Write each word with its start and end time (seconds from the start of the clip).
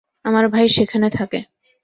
আমার 0.25 0.45
ভাই 0.47 0.65
সেখানে 0.69 1.07
থাকে। 1.09 1.39